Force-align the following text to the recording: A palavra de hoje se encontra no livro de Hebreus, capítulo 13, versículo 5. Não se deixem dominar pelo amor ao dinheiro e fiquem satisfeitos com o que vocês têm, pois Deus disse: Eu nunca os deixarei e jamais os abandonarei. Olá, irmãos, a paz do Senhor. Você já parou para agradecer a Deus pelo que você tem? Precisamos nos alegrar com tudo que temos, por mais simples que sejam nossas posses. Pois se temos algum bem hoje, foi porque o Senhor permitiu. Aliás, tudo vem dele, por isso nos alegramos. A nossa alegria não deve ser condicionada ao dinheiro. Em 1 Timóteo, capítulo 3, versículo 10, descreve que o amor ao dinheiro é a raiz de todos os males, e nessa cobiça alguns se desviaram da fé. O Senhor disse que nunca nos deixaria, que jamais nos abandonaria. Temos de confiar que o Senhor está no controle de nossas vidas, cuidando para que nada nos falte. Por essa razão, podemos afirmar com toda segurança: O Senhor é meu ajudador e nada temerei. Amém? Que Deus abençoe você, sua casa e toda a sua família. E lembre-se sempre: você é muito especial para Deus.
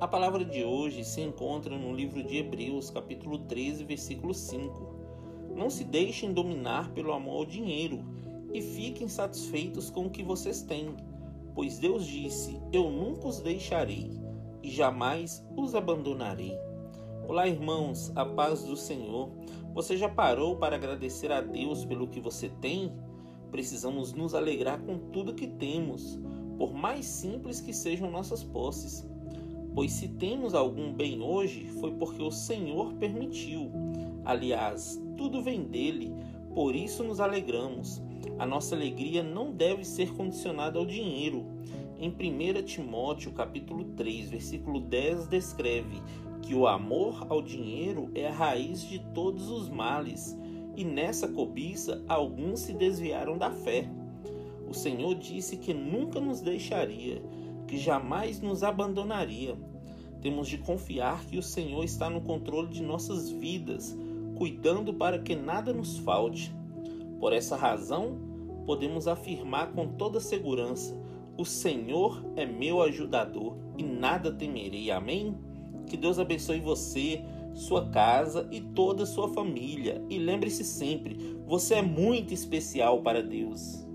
A 0.00 0.08
palavra 0.08 0.42
de 0.42 0.64
hoje 0.64 1.04
se 1.04 1.20
encontra 1.20 1.76
no 1.76 1.94
livro 1.94 2.22
de 2.22 2.38
Hebreus, 2.38 2.88
capítulo 2.88 3.40
13, 3.40 3.84
versículo 3.84 4.32
5. 4.32 4.96
Não 5.54 5.68
se 5.68 5.84
deixem 5.84 6.32
dominar 6.32 6.90
pelo 6.92 7.12
amor 7.12 7.38
ao 7.38 7.44
dinheiro 7.44 8.02
e 8.54 8.62
fiquem 8.62 9.06
satisfeitos 9.06 9.90
com 9.90 10.06
o 10.06 10.10
que 10.10 10.22
vocês 10.22 10.62
têm, 10.62 10.96
pois 11.54 11.78
Deus 11.78 12.06
disse: 12.06 12.58
Eu 12.72 12.90
nunca 12.90 13.28
os 13.28 13.40
deixarei 13.40 14.10
e 14.62 14.70
jamais 14.70 15.46
os 15.54 15.74
abandonarei. 15.74 16.56
Olá, 17.28 17.46
irmãos, 17.46 18.10
a 18.16 18.24
paz 18.24 18.62
do 18.64 18.76
Senhor. 18.76 19.30
Você 19.74 19.96
já 19.96 20.08
parou 20.08 20.56
para 20.56 20.76
agradecer 20.76 21.30
a 21.30 21.42
Deus 21.42 21.84
pelo 21.84 22.08
que 22.08 22.20
você 22.20 22.48
tem? 22.62 22.94
Precisamos 23.50 24.14
nos 24.14 24.34
alegrar 24.34 24.80
com 24.80 24.98
tudo 25.10 25.34
que 25.34 25.46
temos, 25.46 26.18
por 26.56 26.72
mais 26.72 27.04
simples 27.04 27.60
que 27.60 27.74
sejam 27.74 28.10
nossas 28.10 28.42
posses. 28.42 29.06
Pois 29.76 29.92
se 29.92 30.08
temos 30.08 30.54
algum 30.54 30.90
bem 30.90 31.20
hoje, 31.20 31.66
foi 31.66 31.92
porque 31.92 32.22
o 32.22 32.30
Senhor 32.30 32.94
permitiu. 32.94 33.70
Aliás, 34.24 34.98
tudo 35.18 35.42
vem 35.42 35.64
dele, 35.64 36.14
por 36.54 36.74
isso 36.74 37.04
nos 37.04 37.20
alegramos. 37.20 38.00
A 38.38 38.46
nossa 38.46 38.74
alegria 38.74 39.22
não 39.22 39.52
deve 39.52 39.84
ser 39.84 40.14
condicionada 40.14 40.78
ao 40.78 40.86
dinheiro. 40.86 41.44
Em 41.98 42.08
1 42.08 42.62
Timóteo, 42.62 43.32
capítulo 43.32 43.84
3, 43.94 44.30
versículo 44.30 44.80
10, 44.80 45.28
descreve 45.28 46.02
que 46.40 46.54
o 46.54 46.66
amor 46.66 47.26
ao 47.28 47.42
dinheiro 47.42 48.10
é 48.14 48.28
a 48.28 48.32
raiz 48.32 48.80
de 48.80 48.98
todos 49.12 49.50
os 49.50 49.68
males, 49.68 50.34
e 50.74 50.84
nessa 50.84 51.28
cobiça 51.28 52.02
alguns 52.08 52.60
se 52.60 52.72
desviaram 52.72 53.36
da 53.36 53.50
fé. 53.50 53.86
O 54.66 54.72
Senhor 54.72 55.14
disse 55.16 55.58
que 55.58 55.74
nunca 55.74 56.18
nos 56.18 56.40
deixaria, 56.40 57.22
que 57.66 57.78
jamais 57.78 58.40
nos 58.40 58.62
abandonaria. 58.62 59.56
Temos 60.20 60.48
de 60.48 60.58
confiar 60.58 61.24
que 61.26 61.38
o 61.38 61.42
Senhor 61.42 61.84
está 61.84 62.08
no 62.08 62.20
controle 62.20 62.68
de 62.68 62.82
nossas 62.82 63.30
vidas, 63.30 63.96
cuidando 64.36 64.92
para 64.94 65.18
que 65.18 65.34
nada 65.34 65.72
nos 65.72 65.98
falte. 65.98 66.54
Por 67.20 67.32
essa 67.32 67.56
razão, 67.56 68.18
podemos 68.66 69.06
afirmar 69.06 69.72
com 69.72 69.88
toda 69.88 70.20
segurança: 70.20 70.96
O 71.36 71.44
Senhor 71.44 72.24
é 72.34 72.44
meu 72.44 72.82
ajudador 72.82 73.56
e 73.78 73.82
nada 73.82 74.32
temerei. 74.32 74.90
Amém? 74.90 75.36
Que 75.86 75.96
Deus 75.96 76.18
abençoe 76.18 76.60
você, 76.60 77.22
sua 77.54 77.88
casa 77.88 78.48
e 78.50 78.60
toda 78.60 79.04
a 79.04 79.06
sua 79.06 79.28
família. 79.28 80.02
E 80.10 80.18
lembre-se 80.18 80.64
sempre: 80.64 81.38
você 81.46 81.76
é 81.76 81.82
muito 81.82 82.34
especial 82.34 83.00
para 83.02 83.22
Deus. 83.22 83.86